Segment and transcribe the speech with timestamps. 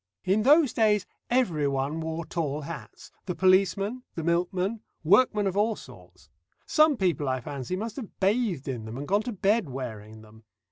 [0.23, 6.31] In those days everyone wore tall hats the policeman, the milkman, workmen of all sorts.
[6.65, 10.43] Some people I fancy must have bathed in them and gone to bed wearing them.